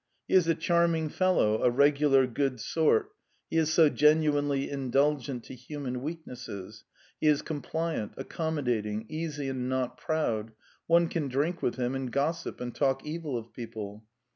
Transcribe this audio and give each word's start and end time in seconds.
He 0.27 0.33
is 0.33 0.47
a 0.47 0.55
charming 0.55 1.09
fellow, 1.09 1.61
a 1.61 1.69
regular 1.69 2.25
good 2.25 2.59
sort, 2.59 3.11
he 3.51 3.57
is 3.57 3.71
so 3.71 3.87
genuinely 3.87 4.67
indulgent 4.67 5.43
to 5.43 5.53
human 5.53 6.01
weaknesses; 6.01 6.85
he 7.19 7.27
is 7.27 7.43
compliant, 7.43 8.13
accommodating, 8.17 9.05
easy 9.09 9.47
and 9.47 9.69
not 9.69 9.97
proud; 9.99 10.53
one 10.87 11.07
can 11.07 11.27
drink 11.27 11.61
with 11.61 11.75
him 11.75 11.93
and 11.93 12.11
gossip 12.11 12.59
and 12.59 12.73
talk 12.73 13.05
evil 13.05 13.37
of 13.37 13.53
people. 13.53 14.03